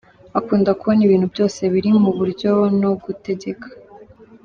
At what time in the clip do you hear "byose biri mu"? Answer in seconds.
1.33-2.11